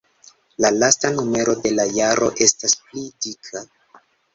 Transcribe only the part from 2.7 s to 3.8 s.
pli dika.